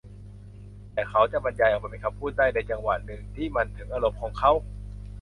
[0.93, 4.51] แต่เขาจะบรรยายออกมาเป็นคำพูดได้ในจังหวะหนึ่งที่มันถึงอารมณ์ของเขา